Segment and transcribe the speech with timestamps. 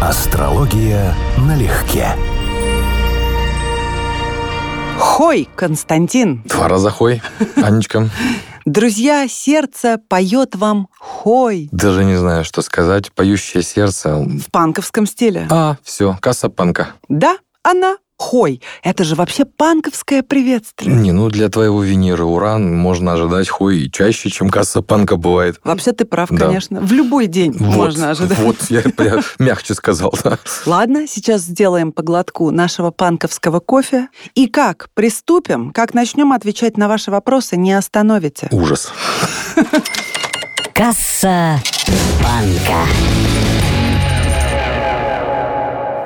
[0.00, 2.14] Астрология налегке.
[4.96, 6.44] Хой, Константин.
[6.44, 7.20] Два раза хой,
[7.56, 8.08] Анечка.
[8.64, 11.68] Друзья, сердце поет вам хой.
[11.72, 13.10] Даже не знаю, что сказать.
[13.12, 14.14] Поющее сердце.
[14.18, 15.48] В панковском стиле.
[15.50, 16.90] А, все, касса панка.
[17.08, 18.60] Да, она хой.
[18.82, 20.94] Это же вообще панковское приветствие.
[20.94, 25.60] Не, ну для твоего Венеры Уран можно ожидать хой чаще, чем касса панка бывает.
[25.64, 26.46] Вообще ты прав, Да.
[26.46, 26.80] конечно.
[26.80, 28.38] В любой день Вот, можно ожидать.
[28.38, 30.38] Вот, я, я мягче сказал, да.
[30.66, 34.08] Ладно, сейчас сделаем по глотку нашего панковского кофе.
[34.34, 34.88] И как?
[34.94, 35.70] Приступим?
[35.72, 38.48] Как начнем отвечать на ваши вопросы, не остановите.
[38.50, 38.90] Ужас.
[40.74, 41.60] Касса
[42.22, 42.84] банка.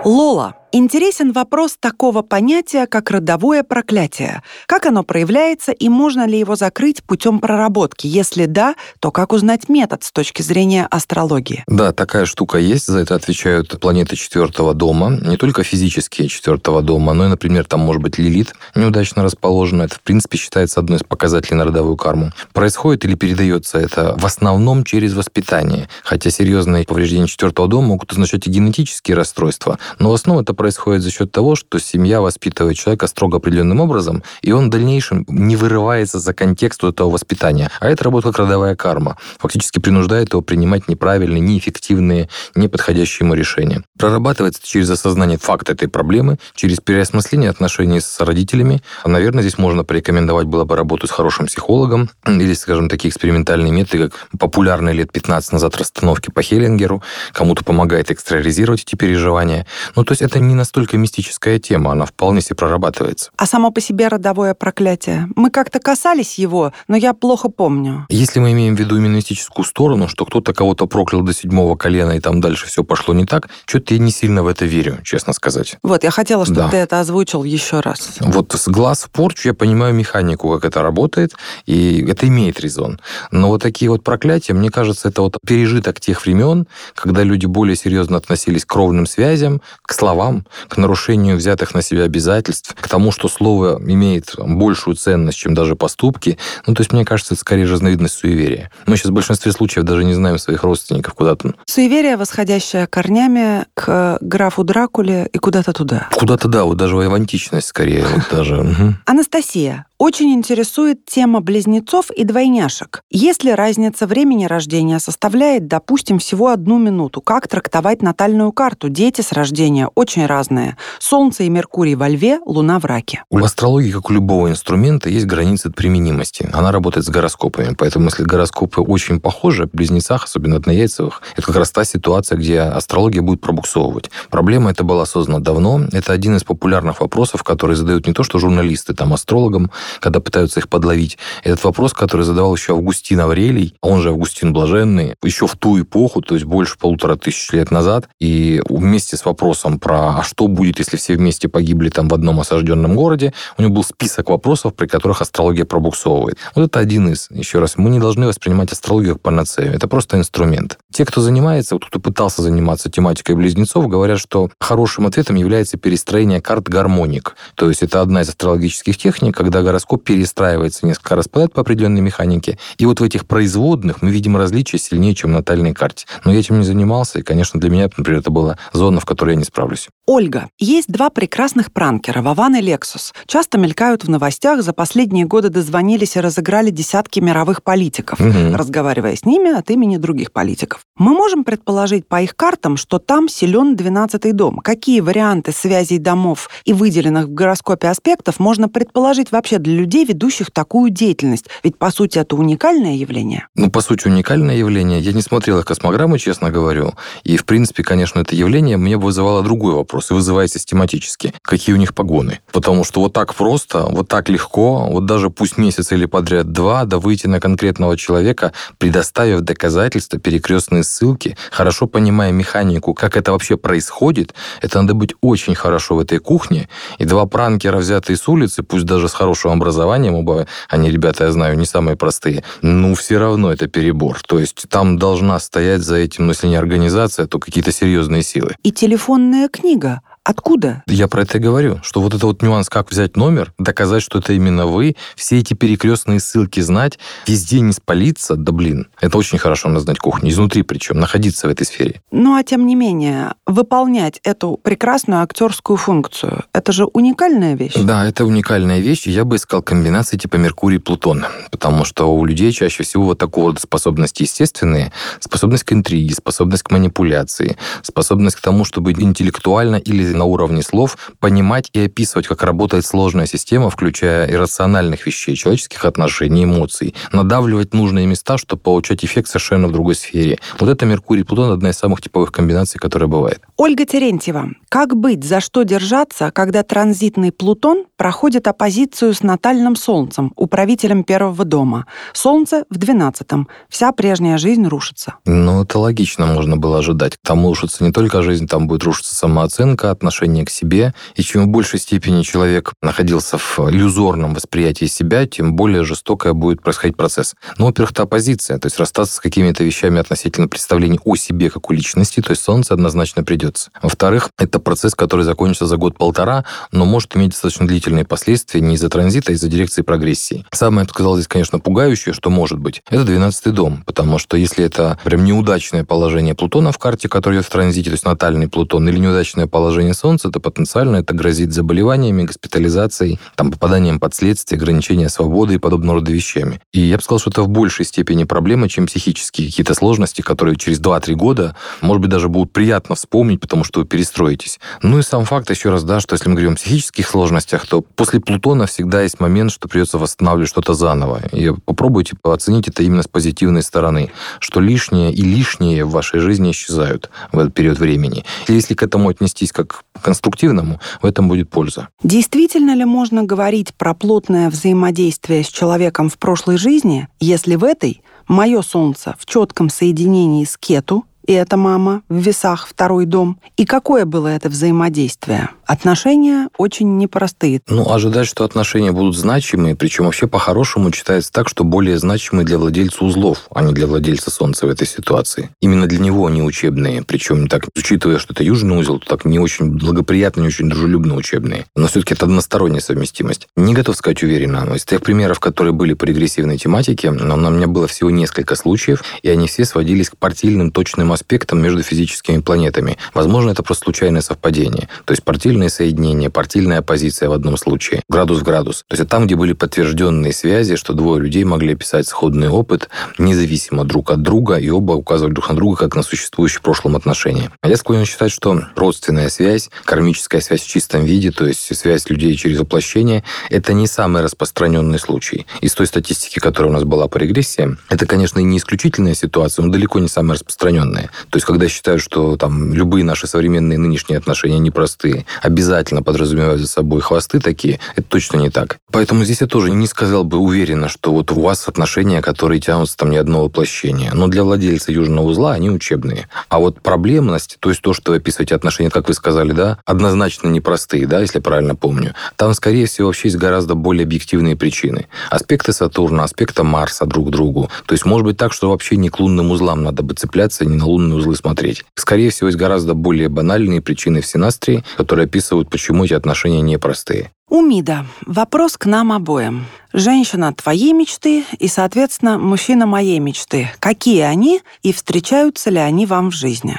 [0.05, 4.43] Лола, интересен вопрос такого понятия, как родовое проклятие.
[4.67, 8.07] Как оно проявляется и можно ли его закрыть путем проработки?
[8.07, 11.63] Если да, то как узнать метод с точки зрения астрологии?
[11.67, 17.13] Да, такая штука есть, за это отвечают планеты четвертого дома, не только физические четвертого дома,
[17.13, 19.83] но и, например, там может быть Лилит неудачно расположена.
[19.83, 22.33] Это, в принципе, считается одной из показателей на родовую карму.
[22.53, 28.47] Происходит или передается это в основном через воспитание, хотя серьезные повреждения четвертого дома могут означать
[28.47, 33.09] и генетические расстройства, но в основном это происходит за счет того, что семья воспитывает человека
[33.09, 37.69] строго определенным образом, и он в дальнейшем не вырывается за контекст этого воспитания.
[37.81, 39.17] А это работает как родовая карма.
[39.41, 43.83] Фактически принуждает его принимать неправильные, неэффективные, неподходящие ему решения.
[43.99, 48.83] Прорабатывается через осознание факта этой проблемы, через переосмысление отношений с родителями.
[49.05, 54.11] Наверное, здесь можно порекомендовать было бы работу с хорошим психологом или, скажем, такие экспериментальные методы,
[54.11, 57.03] как популярные лет 15 назад расстановки по Хеллингеру.
[57.33, 59.67] Кому-то помогает экстериоризировать эти переживания.
[59.97, 63.31] Ну, то есть это не настолько мистическая тема, она вполне себе прорабатывается.
[63.37, 65.29] А само по себе родовое проклятие?
[65.37, 68.07] Мы как-то касались его, но я плохо помню.
[68.09, 72.13] Если мы имеем в виду именно мистическую сторону, что кто-то кого-то проклял до седьмого колена,
[72.13, 75.33] и там дальше все пошло не так, что-то я не сильно в это верю, честно
[75.33, 75.77] сказать.
[75.83, 76.69] Вот, я хотела, чтобы Да.
[76.71, 78.17] ты это озвучил еще раз.
[78.21, 81.35] Вот с глаз в порчу я понимаю механику, как это работает,
[81.67, 83.01] и это имеет резон.
[83.31, 87.77] Но вот такие вот проклятия, мне кажется, это вот пережиток тех времен, когда люди более
[87.77, 93.13] серьезно относились к кровным связям, к словам, к нарушению взятых на себя обязательств, к тому,
[93.13, 96.39] что слово имеет большую ценность, чем даже поступки.
[96.67, 98.71] Ну, то есть, мне кажется, это скорее разновидность суеверия.
[98.87, 101.55] Мы сейчас в большинстве случаев даже не знаем своих родственников куда-то.
[101.67, 106.09] Суеверие, восходящее корнями к графу Дракуле и куда-то туда.
[106.15, 108.05] Куда-то, да, вот даже в античность скорее.
[108.07, 108.97] Вот даже.
[109.07, 113.03] Анастасия, очень интересует тема близнецов и двойняшек.
[113.09, 118.89] Если разница времени рождения составляет, допустим, всего одну минуту, как трактовать натальную карту?
[118.89, 120.77] Дети с рождения очень разные.
[120.99, 123.23] Солнце и Меркурий во льве, Луна в раке.
[123.31, 126.51] У астрологии, как у любого инструмента, есть границы применимости.
[126.53, 127.77] Она работает с гороскопами.
[127.79, 132.59] Поэтому, если гороскопы очень похожи, в близнецах, особенно однояйцевых, это как раз та ситуация, где
[132.59, 134.11] астрология будет пробуксовывать.
[134.31, 135.83] Проблема эта была создана давно.
[135.93, 139.71] Это один из популярных вопросов, которые задают не то, что журналисты, там, астрологам,
[140.01, 141.19] когда пытаются их подловить.
[141.43, 146.21] Этот вопрос, который задавал еще Августин Аврелий, он же Августин Блаженный, еще в ту эпоху,
[146.23, 150.79] то есть больше полутора тысяч лет назад, и вместе с вопросом про «а что будет,
[150.79, 154.87] если все вместе погибли там в одном осажденном городе?», у него был список вопросов, при
[154.87, 156.39] которых астрология пробуксовывает.
[156.55, 157.29] Вот это один из.
[157.31, 159.73] Еще раз, мы не должны воспринимать астрологию как панацею.
[159.75, 160.79] Это просто инструмент.
[160.93, 166.41] Те, кто занимается, вот кто пытался заниматься тематикой близнецов, говорят, что хорошим ответом является перестроение
[166.41, 167.37] карт гармоник.
[167.55, 172.01] То есть это одна из астрологических техник, когда гороскоп перестраивается несколько раз подряд по определенной
[172.01, 172.59] механике.
[172.79, 176.07] И вот в этих производных мы видим различия сильнее, чем в натальной карте.
[176.25, 179.31] Но я этим не занимался, и, конечно, для меня, например, это была зона, в которой
[179.31, 179.89] я не справлюсь.
[180.07, 183.13] Ольга, есть два прекрасных пранкера, Вован и Лексус.
[183.27, 188.55] Часто мелькают в новостях, за последние годы дозвонились и разыграли десятки мировых политиков, Мгм.
[188.55, 190.81] разговаривая с ними от имени других политиков.
[190.97, 194.59] Мы можем предположить по их картам, что там силен 12-й дом.
[194.59, 200.51] Какие варианты связей домов и выделенных в гороскопе аспектов можно предположить вообще для людей, ведущих
[200.51, 201.47] такую деятельность?
[201.63, 203.49] Ведь, по сути, это уникальное явление.
[203.55, 205.01] Ну, по сути, уникальное явление.
[205.01, 206.95] Я не смотрел их космограммы, честно говорю.
[207.25, 211.35] И, в принципе, конечно, это явление мне вызывало другой вопрос, и вызывает систематически.
[211.43, 212.41] Какие у них погоны?
[212.53, 216.85] Потому что вот так просто, вот так легко, вот даже пусть месяц или подряд два,
[216.85, 223.57] да выйти на конкретного человека, предоставив доказательства, перекрестные ссылки, хорошо понимая механику, как это вообще
[223.57, 226.69] происходит, это надо быть очень хорошо в этой кухне.
[226.99, 229.13] И два пранкера, взятые с улицы, пусть даже с
[229.53, 234.19] хорошим образованием, оба они, ребята, я знаю, не самые простые, ну, все равно это перебор.
[234.27, 238.55] То есть там должна стоять за этим, ну, если не организация, то какие-то серьезные силы.
[238.65, 240.01] И телефонная книга.
[240.25, 240.85] Откуда?
[240.87, 244.21] Я про это и говорю, что вот это вот нюанс, как взять номер, доказать, что
[244.21, 249.39] это именно вы, все эти перекрестные ссылки знать, везде не спалиться, да блин, это очень
[249.39, 252.01] хорошо надо знать кухню, изнутри причем, находиться в этой сфере.
[252.13, 257.75] Ну, а тем не менее, выполнять эту прекрасную актерскую функцию, это же уникальная вещь.
[257.75, 262.53] Да, это уникальная вещь, и я бы искал комбинации типа Меркурий-Плутон, потому что у людей
[262.53, 268.41] чаще всего вот такого вот способности естественные, способность к интриге, способность к манипуляции, способность к
[268.41, 274.31] тому, чтобы интеллектуально или на уровне слов понимать и описывать, как работает сложная система, включая
[274.31, 280.39] иррациональных вещей, человеческих отношений, эмоций, надавливать нужные места, чтобы получать эффект совершенно в другой сфере.
[280.59, 283.41] Вот это Меркурий-Плутон одна из самых типовых комбинаций, которая бывает.
[283.57, 290.33] Ольга Терентьева, как быть, за что держаться, когда транзитный Плутон проходит оппозицию с натальным Солнцем,
[290.37, 291.87] управителем первого дома?
[292.13, 293.49] Солнце в 12-м.
[293.69, 295.15] Вся прежняя жизнь рушится.
[295.25, 297.17] Ну, это логично, можно было ожидать.
[297.23, 300.95] Там рушится не только жизнь, там будет рушиться самооценка, отношение к себе.
[301.15, 306.61] И чем в большей степени человек находился в иллюзорном восприятии себя, тем более жестокая будет
[306.63, 307.35] происходить процесс.
[307.59, 311.71] Ну, во-первых, это оппозиция, то есть расстаться с какими-то вещами относительно представлений о себе как
[311.71, 313.71] у личности, то есть солнце однозначно придется.
[313.81, 318.89] Во-вторых, это процесс, который закончится за год-полтора, но может иметь достаточно длительные последствия не из-за
[318.89, 320.45] транзита, а из-за дирекции прогрессии.
[320.53, 324.65] Самое, я сказал, здесь, конечно, пугающее, что может быть, это 12-й дом, потому что если
[324.65, 328.89] это прям неудачное положение Плутона в карте, который идет в транзите, то есть натальный Плутон,
[328.89, 335.09] или неудачное положение Солнца, то потенциально это грозит заболеваниями, госпитализацией, там, попаданием под следствие, ограничением
[335.09, 336.61] свободы и подобного рода вещами.
[336.73, 340.57] И я бы сказал, что это в большей степени проблема, чем психические какие-то сложности, которые
[340.57, 344.61] через 2-3 года, может быть, даже будут приятно вспомнить, потому что вы перестроитесь.
[344.83, 347.81] Ну и сам факт еще раз, да, что если мы говорим о психических сложностях, то
[347.81, 351.21] после Плутона всегда есть момент, что придется восстанавливать что-то заново.
[351.33, 356.51] И попробуйте оценить это именно с позитивной стороны, что лишнее и лишнее в вашей жизни
[356.51, 358.25] исчезают в этот период времени.
[358.49, 361.89] Если к этому отнестись как конструктивному, в этом будет польза.
[362.03, 368.03] Действительно ли можно говорить про плотное взаимодействие с человеком в прошлой жизни, если в этой
[368.29, 373.39] мое солнце в четком соединении с кету, и это мама в весах второй дом.
[373.57, 375.51] И какое было это взаимодействие?
[375.67, 377.61] Отношения очень непростые.
[377.69, 382.59] Ну, ожидать, что отношения будут значимые, причем вообще по-хорошему читается так, что более значимые для
[382.59, 385.51] владельца узлов, а не для владельца Солнца в этой ситуации.
[385.61, 389.39] Именно для него они учебные, причем так, учитывая, что это южный узел, то так не
[389.39, 391.67] очень благоприятно, не очень дружелюбно учебные.
[391.77, 393.49] Но все-таки это односторонняя совместимость.
[393.57, 397.51] Не готов сказать уверенно, но из тех примеров, которые были по регрессивной тематике, но у
[397.51, 402.41] меня было всего несколько случаев, и они все сводились к партийным точным аспектам между физическими
[402.41, 402.99] планетами.
[403.15, 404.89] Возможно, это просто случайное совпадение.
[405.05, 408.85] То есть партийные соединения, партийная оппозиция в одном случае, градус в градус.
[408.89, 412.89] То есть это там, где были подтвержденные связи, что двое людей могли писать сходный опыт,
[413.19, 416.97] независимо друг от друга, и оба указывали друг на друга как на существующие в прошлом
[416.97, 417.51] отношения.
[417.61, 422.09] А я склонен считать, что родственная связь, кармическая связь в чистом виде, то есть связь
[422.09, 425.47] людей через воплощение, это не самый распространенный случай.
[425.61, 429.73] Из той статистики, которая у нас была по регрессии, это, конечно, не исключительная ситуация, но
[429.73, 431.02] далеко не самая распространенная.
[431.31, 436.69] То есть, когда считают, что там любые наши современные нынешние отношения непростые, обязательно подразумевают за
[436.69, 438.79] собой хвосты такие, это точно не так.
[438.91, 442.97] Поэтому здесь я тоже не сказал бы уверенно, что вот у вас отношения, которые тянутся
[442.97, 444.11] там не одно воплощение.
[444.13, 446.29] Но для владельца южного узла они учебные.
[446.49, 450.49] А вот проблемность, то есть то, что вы описываете отношения, как вы сказали, да, однозначно
[450.49, 452.15] непростые, да, если правильно помню.
[452.37, 455.07] Там, скорее всего, вообще есть гораздо более объективные причины.
[455.31, 457.71] Аспекты Сатурна, аспекты Марса друг к другу.
[457.87, 460.77] То есть может быть так, что вообще не к лунным узлам надо бы цепляться, не
[460.77, 461.85] на лунные узлы смотреть.
[461.95, 467.31] Скорее всего, есть гораздо более банальные причины в синастрии, которые описывают, почему эти отношения непростые.
[467.49, 469.67] Умида, вопрос к нам обоим.
[469.95, 473.71] Женщина твоей мечты и, соответственно, мужчина моей мечты.
[473.79, 476.79] Какие они и встречаются ли они вам в жизни?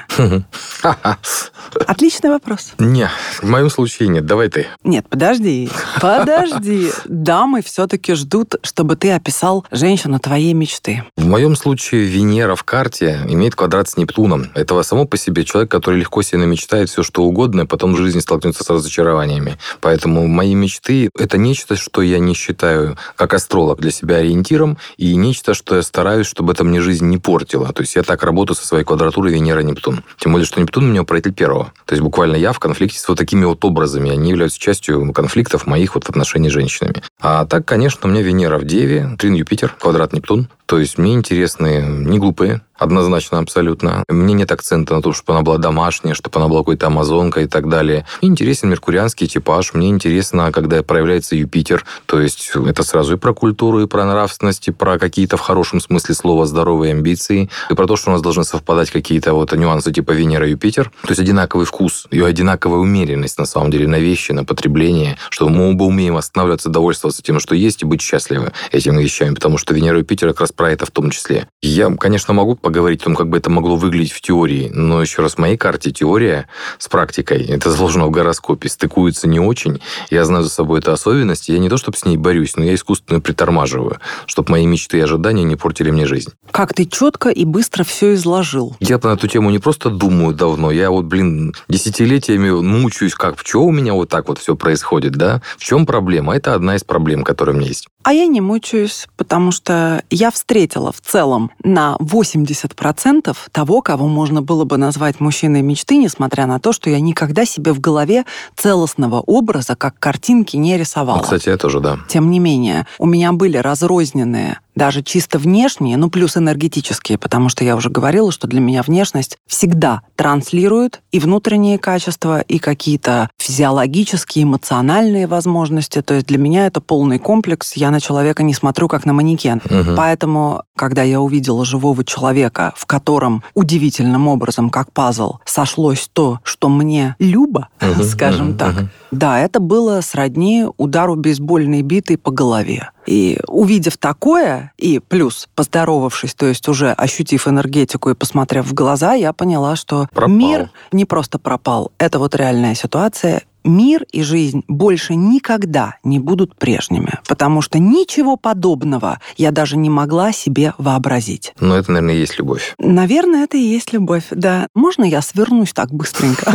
[1.87, 2.73] Отличный вопрос.
[2.79, 3.07] Не,
[3.39, 4.25] в моем случае нет.
[4.25, 4.65] Давай ты.
[4.83, 5.69] Нет, подожди.
[6.01, 6.89] Подожди.
[7.05, 11.03] Дамы все-таки ждут, чтобы ты описал женщину твоей мечты.
[11.15, 14.51] В моем случае Венера в карте имеет квадрат с Нептуном.
[14.55, 18.21] Этого само по себе человек, который легко себе намечтает все, что угодно, потом в жизни
[18.21, 19.57] столкнется с разочарованиями.
[19.81, 25.15] Поэтому мои мечты— это нечто, что я не считаю как астролог для себя ориентиром, и
[25.15, 27.71] нечто, что я стараюсь, чтобы это мне жизнь не портило.
[27.73, 30.03] То есть я так работаю со своей квадратурой Венера-Нептун.
[30.17, 31.73] Тем более, что Нептун у меня правитель первого.
[31.85, 34.11] То есть буквально я в конфликте с вот такими вот образами.
[34.11, 37.03] Они являются частью конфликтов моих вот отношений с женщинами.
[37.19, 40.49] А так, конечно, у меня Венера в Деве, Трин Юпитер, квадрат Нептун.
[40.65, 44.03] То есть мне интересны не глупые, Однозначно, абсолютно.
[44.09, 47.47] Мне нет акцента на том, чтобы она была домашняя, чтобы она была какой-то амазонка и
[47.47, 48.05] так далее.
[48.21, 49.73] Мне интересен меркурианский типаж.
[49.73, 51.85] Мне интересно, когда проявляется Юпитер.
[52.05, 55.79] То есть это сразу и про культуру, и про нравственность, и про какие-то в хорошем
[55.79, 59.91] смысле слова здоровые амбиции, и про то, что у нас должны совпадать какие-то вот нюансы
[59.91, 60.91] типа Венера-Юпитер.
[61.03, 65.47] То есть одинаковый вкус и одинаковая умеренность, на самом деле, на вещи, на потребление, что
[65.47, 69.73] мы оба умеем останавливаться, довольствоваться тем, что есть, и быть счастливы этими вещами, потому что
[69.73, 71.47] Венера и Юпитер как раз про это в том числе.
[71.61, 75.21] Я, конечно, могу поговорить о том, как бы это могло выглядеть в теории, но еще
[75.21, 76.47] раз, в моей карте теория
[76.79, 79.81] с практикой, это заложено в гороскопе, стыкуется не очень.
[80.09, 82.73] Я знаю за собой эту особенность, я не то чтобы с ней борюсь, но я
[82.73, 86.31] искусственно притормаживаю, чтобы мои мечты и ожидания не портили мне жизнь.
[86.51, 88.75] Как ты четко и быстро все изложил.
[88.79, 93.43] Я на эту тему не просто думаю давно, я вот, блин, десятилетиями мучаюсь, как, в
[93.43, 95.41] чем у меня вот так вот все происходит, да?
[95.57, 96.35] В чем проблема?
[96.35, 97.87] Это одна из проблем, которые у меня есть.
[98.03, 104.41] А я не мучаюсь, потому что я встретила в целом на 80% того, кого можно
[104.41, 108.25] было бы назвать мужчиной мечты, несмотря на то, что я никогда себе в голове
[108.57, 111.17] целостного образа, как картинки, не рисовала.
[111.17, 111.97] Ну, кстати, я тоже, да.
[112.09, 117.63] Тем не менее, у меня были разрозненные даже чисто внешние, ну плюс энергетические, потому что
[117.63, 124.43] я уже говорила, что для меня внешность всегда транслирует и внутренние качества, и какие-то физиологические,
[124.43, 126.01] эмоциональные возможности.
[126.01, 127.73] То есть для меня это полный комплекс.
[127.73, 129.61] Я на человека не смотрю как на манекен.
[129.65, 129.95] Угу.
[129.95, 136.69] Поэтому, когда я увидела живого человека, в котором удивительным образом, как пазл, сошлось то, что
[136.69, 138.87] мне любо, угу, скажем угу, так, угу.
[139.11, 142.89] да, это было сродни удару бейсбольной битой по голове.
[143.05, 149.13] И увидев такое, и плюс поздоровавшись, то есть уже ощутив энергетику и посмотрев в глаза,
[149.13, 150.35] я поняла, что пропал.
[150.35, 151.91] мир не просто пропал.
[151.97, 158.37] Это вот реальная ситуация, мир и жизнь больше никогда не будут прежними, потому что ничего
[158.37, 161.53] подобного я даже не могла себе вообразить.
[161.59, 162.75] Но это, наверное, и есть любовь.
[162.77, 164.67] Наверное, это и есть любовь, да.
[164.73, 166.53] Можно я свернусь так быстренько?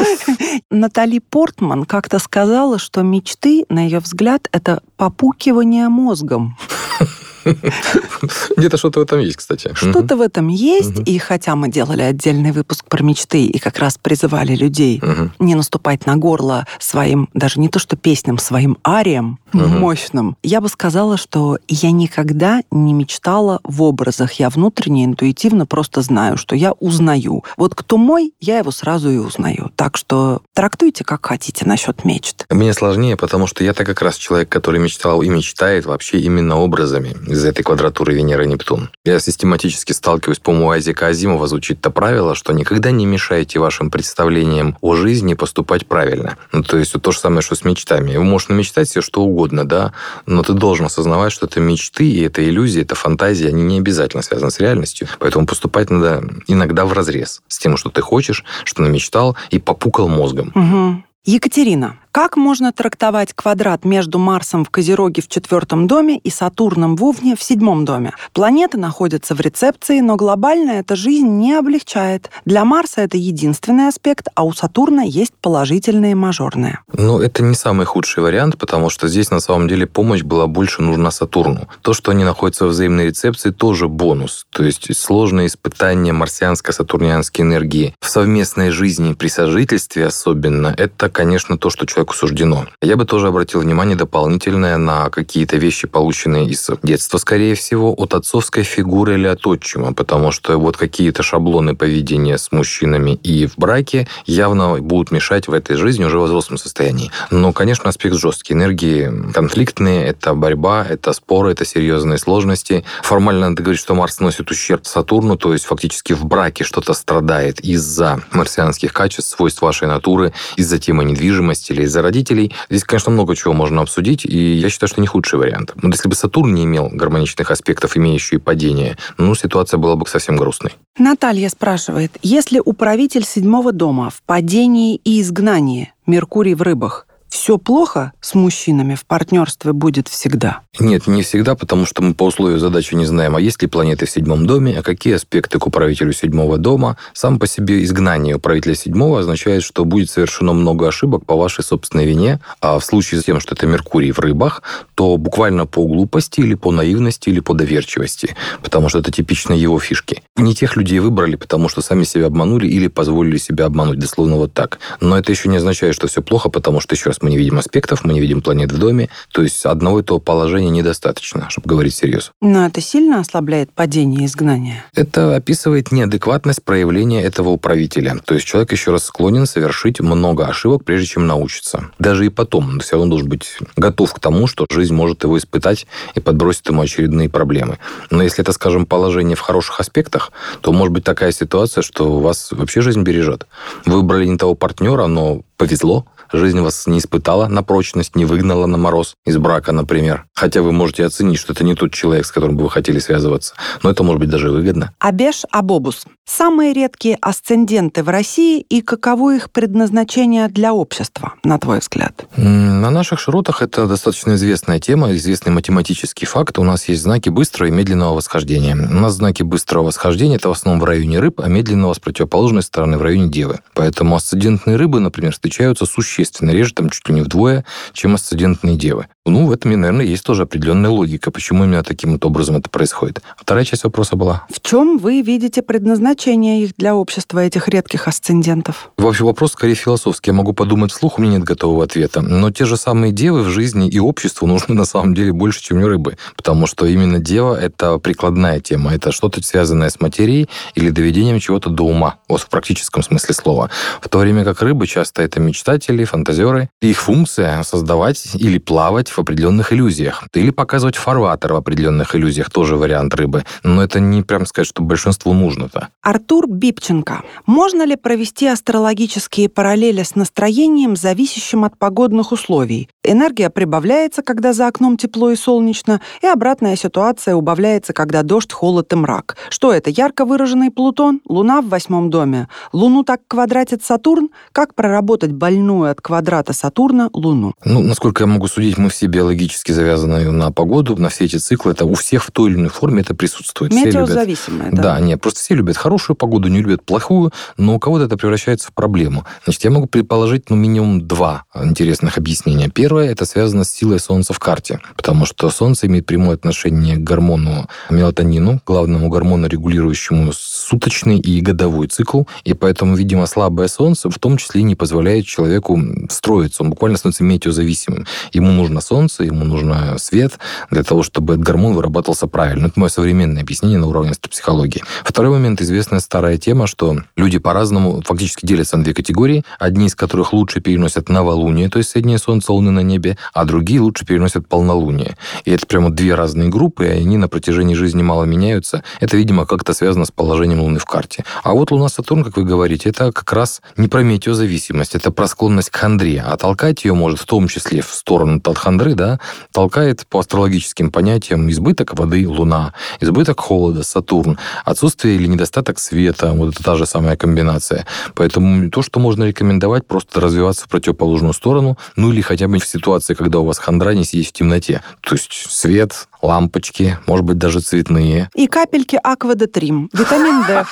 [0.70, 6.56] Натали Портман как-то сказала, что мечты, на ее взгляд, это попукивание мозгом.
[8.56, 9.70] Где-то что-то в этом есть, кстати.
[9.74, 13.98] Что-то в этом есть, и хотя мы делали отдельный выпуск про мечты и как раз
[13.98, 15.00] призывали людей
[15.38, 20.68] не наступать на горло своим, даже не то что песням, своим ариям мощным, я бы
[20.68, 24.32] сказала, что я никогда не мечтала в образах.
[24.34, 27.44] Я внутренне, интуитивно просто знаю, что я узнаю.
[27.56, 29.70] Вот кто мой, я его сразу и узнаю.
[29.76, 32.46] Так что трактуйте как хотите насчет мечт.
[32.50, 37.16] Мне сложнее, потому что я-то как раз человек, который мечтал и мечтает вообще именно образами
[37.30, 38.90] из этой квадратуры Венера-Нептун.
[39.04, 43.90] Я систематически сталкиваюсь, по-моему, у Айзека Азимова звучит то правило, что никогда не мешайте вашим
[43.90, 46.36] представлениям о жизни поступать правильно.
[46.52, 48.16] Ну, то есть то же самое, что с мечтами.
[48.16, 49.92] Вы можете намечтать себе что угодно, да,
[50.26, 54.22] но ты должен осознавать, что это мечты, и это иллюзии, это фантазии, они не обязательно
[54.22, 55.08] связаны с реальностью.
[55.18, 60.08] Поэтому поступать надо иногда в разрез с тем, что ты хочешь, что намечтал, и попукал
[60.08, 60.52] мозгом.
[60.54, 61.04] Угу.
[61.26, 67.04] Екатерина, как можно трактовать квадрат между Марсом в Козероге в четвертом доме и Сатурном в
[67.04, 68.12] Овне в седьмом доме?
[68.32, 72.30] Планеты находятся в рецепции, но глобально эта жизнь не облегчает.
[72.44, 76.80] Для Марса это единственный аспект, а у Сатурна есть положительные мажорные.
[76.92, 80.82] Ну, это не самый худший вариант, потому что здесь на самом деле помощь была больше
[80.82, 81.68] нужна Сатурну.
[81.82, 84.46] То, что они находятся в взаимной рецепции, тоже бонус.
[84.50, 91.70] То есть сложные испытания марсианско-сатурнианской энергии в совместной жизни при сожительстве особенно, это, конечно, то,
[91.70, 92.66] что человек человеку суждено.
[92.82, 98.14] Я бы тоже обратил внимание дополнительное на какие-то вещи, полученные из детства, скорее всего, от
[98.14, 103.58] отцовской фигуры или от отчима, потому что вот какие-то шаблоны поведения с мужчинами и в
[103.58, 107.10] браке явно будут мешать в этой жизни уже в взрослом состоянии.
[107.30, 108.54] Но, конечно, аспект жесткий.
[108.54, 112.84] Энергии конфликтные, это борьба, это споры, это серьезные сложности.
[113.02, 117.60] Формально надо говорить, что Марс носит ущерб Сатурну, то есть фактически в браке что-то страдает
[117.60, 122.52] из-за марсианских качеств, свойств вашей натуры, из-за темы недвижимости или из-за родителей.
[122.70, 125.72] Здесь, конечно, много чего можно обсудить, и я считаю, что не худший вариант.
[125.82, 130.36] Но если бы Сатурн не имел гармоничных аспектов, имеющие падение, ну, ситуация была бы совсем
[130.36, 130.72] грустной.
[130.98, 138.12] Наталья спрашивает, если управитель седьмого дома в падении и изгнании, Меркурий в рыбах, все плохо
[138.20, 140.60] с мужчинами в партнерстве будет всегда?
[140.78, 144.06] Нет, не всегда, потому что мы по условию задачи не знаем, а есть ли планеты
[144.06, 146.96] в седьмом доме, а какие аспекты к управителю седьмого дома.
[147.12, 152.04] Сам по себе изгнание управителя седьмого означает, что будет совершено много ошибок по вашей собственной
[152.04, 154.62] вине, а в случае с тем, что это Меркурий в рыбах,
[154.94, 159.78] то буквально по глупости или по наивности или по доверчивости, потому что это типично его
[159.78, 160.22] фишки.
[160.36, 164.52] Не тех людей выбрали, потому что сами себя обманули или позволили себя обмануть, дословно вот
[164.52, 164.78] так.
[165.00, 167.58] Но это еще не означает, что все плохо, потому что, еще раз мы не видим
[167.58, 169.08] аспектов, мы не видим планет в доме.
[169.32, 172.32] То есть одного этого положения недостаточно, чтобы говорить всерьез.
[172.40, 174.84] Но это сильно ослабляет падение и изгнание?
[174.94, 178.18] Это описывает неадекватность проявления этого управителя.
[178.24, 181.90] То есть человек еще раз склонен совершить много ошибок, прежде чем научиться.
[181.98, 185.38] Даже и потом он все равно должен быть готов к тому, что жизнь может его
[185.38, 187.78] испытать и подбросит ему очередные проблемы.
[188.10, 192.20] Но если это, скажем, положение в хороших аспектах, то может быть такая ситуация, что у
[192.20, 193.46] вас вообще жизнь бережет.
[193.84, 198.66] Вы выбрали не того партнера, но повезло, жизнь вас не испытала на прочность, не выгнала
[198.66, 200.26] на мороз из брака, например.
[200.34, 203.54] Хотя вы можете оценить, что это не тот человек, с которым бы вы хотели связываться.
[203.82, 204.92] Но это может быть даже выгодно.
[204.98, 206.04] Абеш Абобус.
[206.26, 212.24] Самые редкие асценденты в России и каково их предназначение для общества, на твой взгляд?
[212.36, 216.58] На наших широтах это достаточно известная тема, известный математический факт.
[216.58, 218.74] У нас есть знаки быстрого и медленного восхождения.
[218.74, 222.62] У нас знаки быстрого восхождения это в основном в районе рыб, а медленного с противоположной
[222.62, 223.58] стороны в районе девы.
[223.74, 229.06] Поэтому асцендентные рыбы, например, встречаются существенно реже, там чуть ли не вдвое, чем асцендентные девы.
[229.26, 233.22] Ну, в этом, наверное, есть тоже определенная логика, почему именно таким вот образом это происходит.
[233.36, 234.46] Вторая часть вопроса была.
[234.50, 238.90] В чем вы видите предназначение их для общества, этих редких асцендентов?
[238.96, 240.30] Вообще вопрос скорее философский.
[240.30, 242.22] Я могу подумать вслух, у меня нет готового ответа.
[242.22, 245.84] Но те же самые девы в жизни и обществу нужны на самом деле больше, чем
[245.84, 246.16] рыбы.
[246.36, 248.94] Потому что именно дева— это прикладная тема.
[248.94, 252.16] Это что-то связанное с материей или доведением чего-то до ума.
[252.28, 253.70] Вот в практическом смысле слова.
[254.00, 256.68] В то время как рыбы часто это мечтатели, фантазеры.
[256.82, 260.24] Их функция— создавать или плавать в определенных иллюзиях.
[260.34, 263.44] Или показывать фарватер в определенных иллюзиях, тоже вариант рыбы.
[263.62, 265.88] Но это не прям сказать, что большинству нужно-то.
[266.02, 267.22] Артур Бипченко.
[267.46, 272.88] Можно ли провести астрологические параллели с настроением, зависящим от погодных условий?
[273.02, 278.92] Энергия прибавляется, когда за окном тепло и солнечно, и обратная ситуация убавляется, когда дождь, холод
[278.92, 279.36] и мрак.
[279.48, 281.22] Что это, ярко выраженный Плутон?
[281.26, 282.48] Луна в восьмом доме.
[282.74, 284.28] Луну так квадратит Сатурн?
[284.52, 287.54] Как проработать больную от квадрата Сатурна Луну?
[287.64, 291.72] Ну, насколько я могу судить, мы все биологически завязаны на погоду, на все эти циклы.
[291.72, 293.72] Это у всех в той или иной форме это присутствует.
[293.72, 294.82] Метеозависимое, да?
[294.82, 298.68] Да, нет, просто все любят хорошую погоду, не любят плохую, но у кого-то это превращается
[298.68, 299.24] в проблему.
[299.44, 302.68] Значит, я могу предположить, ну, минимум два интересных объяснения.
[302.68, 307.00] Первое, это связано с силой Солнца в карте, потому что Солнце имеет прямое отношение к
[307.00, 314.18] гормону мелатонину, главному гормону, регулирующему суточный и годовой цикл, и поэтому, видимо, слабое Солнце в
[314.18, 315.78] том числе не позволяет человеку
[316.08, 316.62] строиться.
[316.62, 318.06] Он буквально становится метеозависимым.
[318.32, 320.38] Ему нужно солнце, ему нужно свет
[320.70, 322.66] для того, чтобы этот гормон вырабатывался правильно.
[322.66, 324.82] Это мое современное объяснение на уровне психологии.
[325.04, 329.94] Второй момент, известная старая тема, что люди по-разному фактически делятся на две категории, одни из
[329.94, 334.48] которых лучше переносят новолуние, то есть соединение Солнца, Луны на небе, а другие лучше переносят
[334.48, 335.16] полнолуние.
[335.44, 338.82] И это прямо две разные группы, и они на протяжении жизни мало меняются.
[339.00, 341.24] Это, видимо, как-то связано с положением Луны в карте.
[341.42, 345.70] А вот Луна-Сатурн, как вы говорите, это как раз не про метеозависимость, это про склонность
[345.70, 346.22] к хандре.
[346.26, 349.20] А толкать ее может в том числе в сторону от хандры, да,
[349.52, 356.54] толкает по астрологическим понятиям избыток воды– Луна, избыток холода– Сатурн, отсутствие или недостаток света– вот
[356.54, 357.86] это та же самая комбинация.
[358.14, 362.66] Поэтому то, что можно рекомендовать, просто развиваться в противоположную сторону, ну или хотя бы в
[362.70, 364.82] ситуации, когда у вас хандра не сидеть в темноте.
[365.00, 368.30] То есть свет, лампочки, может быть, даже цветные.
[368.34, 370.64] И капельки Аквадотрим, витамин D.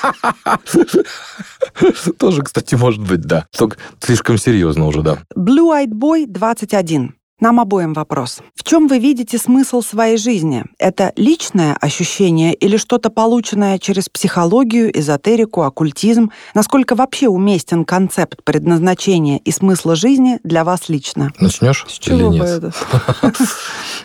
[2.18, 3.46] Тоже, кстати, может быть, да.
[3.56, 5.18] Только слишком серьезно уже, да.
[5.36, 7.17] Blue Eyed Boy 21.
[7.40, 8.40] Нам обоим вопрос.
[8.56, 10.64] В чем вы видите смысл своей жизни?
[10.76, 16.32] Это личное ощущение или что-то полученное через психологию, эзотерику, оккультизм?
[16.54, 21.30] Насколько вообще уместен концепт предназначения и смысла жизни для вас лично?
[21.38, 22.44] Начнешь С чего или нет?
[22.44, 22.72] это?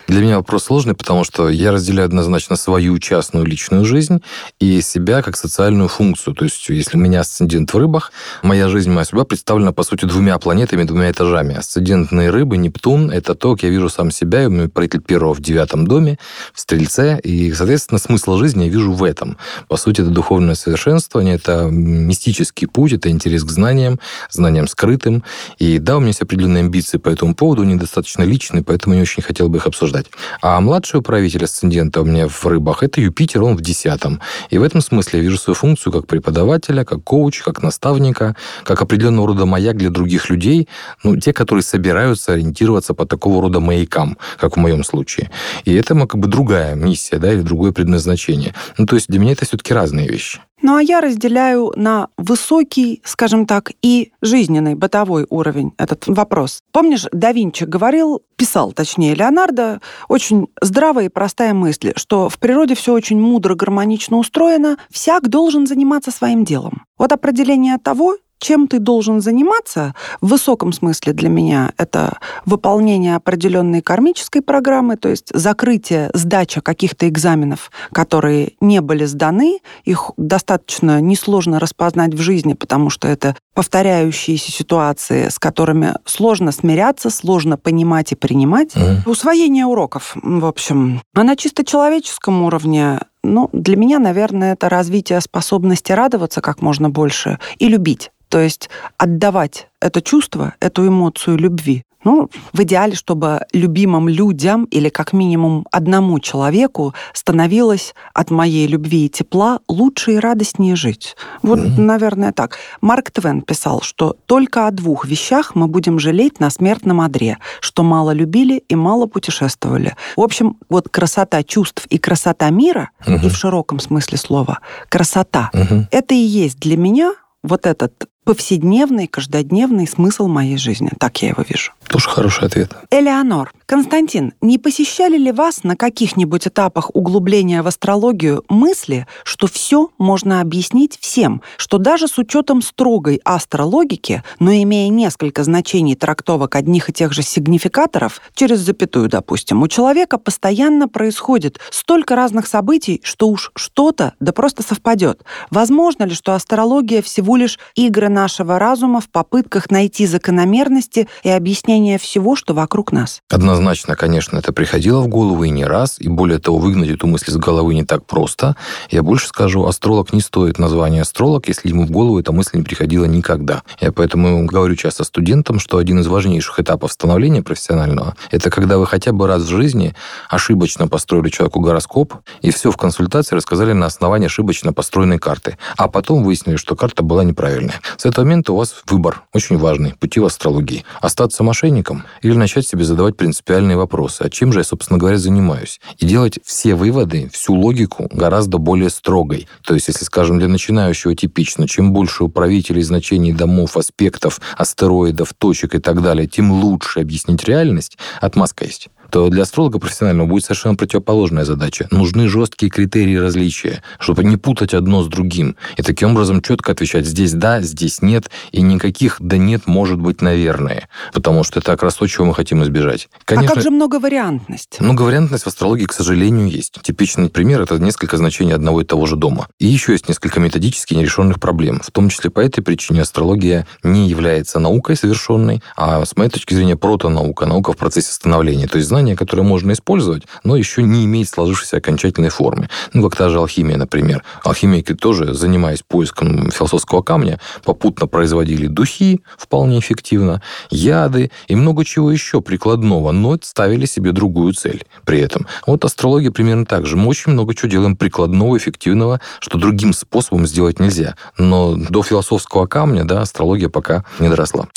[0.08, 4.22] Для меня вопрос сложный, потому что я разделяю однозначно свою частную личную жизнь
[4.60, 6.36] и себя как социальную функцию.
[6.36, 8.12] То есть, если у меня асцендент в рыбах,
[8.44, 11.56] моя жизнь, моя судьба представлена, по сути, двумя планетами, двумя этажами.
[11.56, 15.34] Асцендентные рыбы, Нептун— это то, как я вижу сам себя, и у меня правитель первого
[15.34, 16.18] в девятом доме,
[16.54, 19.38] в Стрельце, и, соответственно, смысл жизни я вижу в этом.
[19.70, 25.24] По сути, это духовное совершенствование, это мистический путь, это интерес к знаниям, знаниям скрытым.
[25.58, 29.02] И да, у меня есть определенные амбиции по этому поводу, они достаточно личные, поэтому не
[29.02, 30.08] очень хотел бы их обсуждать.
[30.42, 34.20] А младший управитель асцендента у меня в рыбах– это Юпитер, он в десятом.
[34.50, 38.82] И в этом смысле я вижу свою функцию как преподавателя, как коуча, как наставника, как
[38.82, 40.68] определенного рода маяк для других людей,
[41.04, 45.30] ну, те, которые собираются ориентироваться по такого рода маякам, как в моем случае.
[45.66, 48.54] И это как бы другая миссия, да, или другое предназначение.
[48.80, 50.40] Ну, то есть для меня это все-таки разные вещи.
[50.64, 56.62] Ну а я разделяю на высокий, скажем так, и жизненный, бытовой уровень этот вопрос.
[56.72, 62.76] Помнишь, да Винчи говорил, писал, точнее, Леонардо, очень здравая и простая мысль, что в природе
[62.76, 66.86] все очень мудро, гармонично устроено, всяк должен заниматься своим делом.
[66.98, 73.82] Вот определение того, чем ты должен заниматься, в высоком смысле для меня это выполнение определенной
[73.82, 81.60] кармической программы, то есть закрытие, сдача каких-то экзаменов, которые не были сданы, их достаточно несложно
[81.60, 88.16] распознать в жизни, потому что это повторяющиеся ситуации, с которыми сложно смиряться, сложно понимать и
[88.16, 88.76] принимать.
[88.76, 89.10] Mm.
[89.10, 91.02] Усвоение уроков, в общем.
[91.16, 96.90] А на чисто человеческом уровне ну, для меня, наверное, это развитие способности радоваться как можно
[96.90, 98.12] больше и любить.
[98.34, 98.68] То есть
[98.98, 101.84] отдавать это чувство, эту эмоцию любви.
[102.04, 109.06] Ну, в идеале, чтобы любимым людям или как минимум одному человеку становилось от моей любви
[109.06, 111.16] и тепла лучше и радостнее жить.
[111.44, 111.80] Вот, mm-hmm.
[111.80, 112.58] наверное, так.
[112.82, 117.84] Марк Твен писал, что только о двух вещах мы будем жалеть на смертном одре, что
[117.84, 119.96] мало любили и мало путешествовали.
[120.18, 123.28] В общем, вот красота чувств и красота мира, mm-hmm.
[123.28, 125.86] и в широком смысле слова, красота, mm-hmm.
[125.92, 130.92] это и есть для меня вот этот повседневный, каждодневный смысл моей жизни.
[131.00, 131.72] Так я его вижу.
[131.88, 132.72] Тоже хороший ответ.
[132.92, 139.90] Элеонор, Константин, не посещали ли вас на каких-нибудь этапах углубления в астрологию мысли, что все
[139.98, 146.92] можно объяснить всем, что даже с учетом строгой астрологики, но имея несколько значений трактовок одних
[146.92, 153.28] и тех же сигнификаторов, через запятую, допустим, у человека постоянно происходит столько разных событий, что
[153.28, 155.24] уж что-то да просто совпадет.
[155.50, 161.98] Возможно ли, что астрология всего лишь игры нашего разума в попытках найти закономерности и объяснение
[161.98, 163.20] всего, что вокруг нас?
[163.32, 163.63] Однозначно,
[163.96, 167.38] конечно, это приходило в голову и не раз, и более того, выгнать эту мысль с
[167.38, 168.56] головы не так просто.
[168.90, 172.64] Я больше скажу, астролог не стоит названия астролог, если ему в голову эта мысль не
[172.64, 173.64] приходила никогда.
[173.80, 178.86] Я поэтому говорю часто студентам, что один из важнейших этапов становления профессионального– это когда вы
[178.86, 179.96] хотя бы раз в жизни
[180.30, 185.88] ошибочно построили человеку гороскоп, и все в консультации рассказали на основании ошибочно построенной карты, а
[185.88, 187.82] потом выяснили, что карта была неправильная.
[187.98, 190.86] С этого момента у вас выбор очень важный, пути в астрологии.
[191.02, 194.22] Остаться мошенником или начать себе задавать принципиальные вопросы.
[194.22, 195.80] А чем же я, собственно говоря, занимаюсь?
[195.98, 199.48] И делать все выводы, всю логику гораздо более строгой.
[199.64, 205.76] То есть, если, скажем, для начинающего типично, чем больше управителей значений домов, аспектов, астероидов, точек
[205.76, 210.74] и так далее, тем лучше объяснить реальность, отмазка есть то для астролога профессионального будет совершенно
[210.74, 211.88] противоположная задача.
[211.92, 215.56] Нужны жесткие критерии различия, чтобы не путать одно с другим.
[215.78, 220.24] И таким образом четко отвечать здесь да, здесь нет, и никаких да нет может быть
[220.24, 220.90] наверное.
[221.14, 223.08] Потому что это как раз то, чего мы хотим избежать.
[223.26, 224.80] Конечно, а как же многовариантность?
[224.80, 226.82] Многовариантность в астрологии, к сожалению, есть.
[226.82, 229.46] Типичный пример– это несколько значений одного и того же дома.
[229.60, 231.82] И еще есть несколько методически нерешенных проблем.
[231.84, 236.56] В том числе по этой причине астрология не является наукой совершенной, а с моей точки
[236.56, 238.66] зрения протонаука, наука в процессе становления.
[238.66, 242.70] То есть знание знание, которое можно использовать, но еще не имеет сложившейся окончательной формы.
[242.94, 244.24] Ну, как та же алхимия, например.
[244.44, 252.12] Алхимики тоже, занимаясь поиском философского камня, попутно производили духи вполне эффективно, яды и много чего
[252.12, 255.48] еще прикладного, но ставили себе другую цель при этом.
[255.68, 256.96] Вот астрология примерно так же.
[256.96, 261.16] Мы очень много чего делаем прикладного, эффективного, что другим способом сделать нельзя.
[261.38, 264.68] Но до философского камня, да, астрология пока не доросла.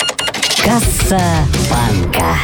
[0.63, 1.21] Касса
[1.69, 2.35] банка.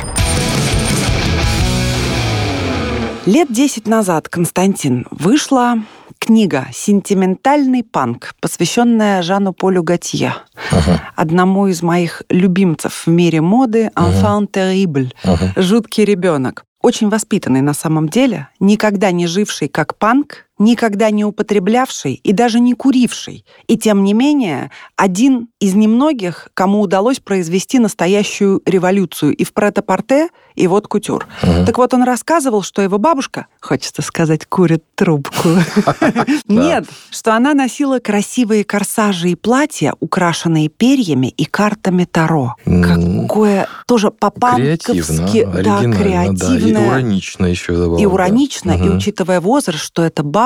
[3.25, 5.77] Лет десять назад, Константин, вышла
[6.19, 10.35] книга «Сентиментальный панк», посвященная Жану Полю Готье,
[10.69, 10.99] uh-huh.
[11.15, 15.53] одному из моих любимцев в мире моды «Enfant terrible», uh-huh.
[15.55, 16.65] «Жуткий ребенок».
[16.81, 22.59] Очень воспитанный на самом деле, никогда не живший как панк, никогда не употреблявший и даже
[22.59, 23.45] не куривший.
[23.67, 30.29] И тем не менее, один из немногих, кому удалось произвести настоящую революцию и в претапорте,
[30.55, 31.27] и вот кутюр.
[31.41, 31.65] Угу.
[31.65, 35.49] Так вот, он рассказывал, что его бабушка, хочется сказать, курит трубку.
[36.47, 42.55] Нет, что она носила красивые корсажи и платья, украшенные перьями и картами Таро.
[42.65, 45.47] Какое тоже по-панковски...
[45.63, 46.77] Да, креативно.
[46.77, 47.97] И уранично еще.
[47.99, 50.42] И уранично, и учитывая возраст, что это бабушка,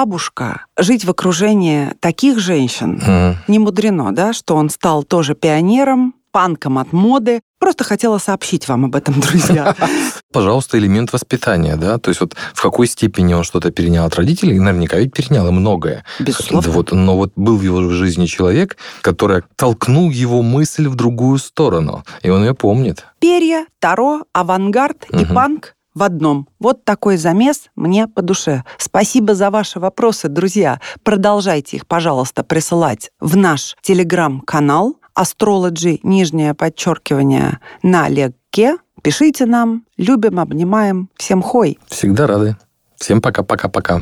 [0.77, 3.01] жить в окружении таких женщин,
[3.47, 7.41] не мудрено, да, что он стал тоже пионером, панком от моды.
[7.57, 9.75] Просто хотела сообщить вам об этом, друзья.
[10.31, 14.59] Пожалуйста, элемент воспитания, да, то есть вот в какой степени он что-то перенял от родителей,
[14.59, 16.05] наверняка ведь перенял и многое.
[16.19, 16.71] Безусловно.
[16.71, 22.03] Вот, но вот был в его жизни человек, который толкнул его мысль в другую сторону,
[22.21, 23.07] и он ее помнит.
[23.17, 25.19] Перья, Таро, авангард угу.
[25.19, 26.47] и панк в одном.
[26.59, 28.63] Вот такой замес мне по душе.
[28.77, 30.79] Спасибо за ваши вопросы, друзья.
[31.03, 38.77] Продолжайте их, пожалуйста, присылать в наш телеграм-канал Astrology, нижнее подчеркивание, на легке.
[39.01, 39.83] Пишите нам.
[39.97, 41.09] Любим, обнимаем.
[41.17, 41.79] Всем хой.
[41.87, 42.55] Всегда рады.
[42.97, 44.01] Всем пока-пока-пока.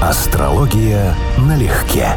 [0.00, 2.08] Астрология налегке.